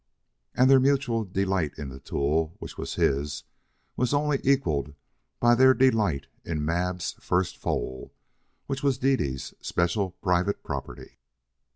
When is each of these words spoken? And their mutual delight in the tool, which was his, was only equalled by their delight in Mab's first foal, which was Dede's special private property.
And 0.55 0.67
their 0.67 0.79
mutual 0.79 1.23
delight 1.25 1.77
in 1.77 1.89
the 1.89 1.99
tool, 1.99 2.55
which 2.57 2.75
was 2.75 2.95
his, 2.95 3.43
was 3.95 4.15
only 4.15 4.39
equalled 4.43 4.95
by 5.39 5.53
their 5.53 5.75
delight 5.75 6.25
in 6.43 6.65
Mab's 6.65 7.11
first 7.19 7.55
foal, 7.55 8.11
which 8.65 8.81
was 8.81 8.97
Dede's 8.97 9.53
special 9.61 10.09
private 10.09 10.63
property. 10.63 11.19